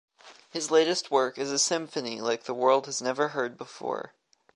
[0.49, 4.13] His latest work is a symphony like the world has never heard before.